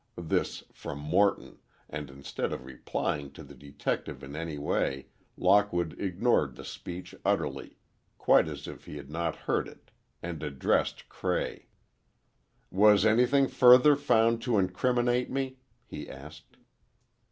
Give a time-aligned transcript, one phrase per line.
[0.17, 6.55] This from Morton, and instead of replying to the detective in any way, Lockwood ignored
[6.55, 7.77] the speech utterly,
[8.17, 9.91] quite as if he had not heard it,
[10.23, 11.67] and addressed Cray.
[12.71, 16.57] "Was anything further found to incriminate me?" he asked.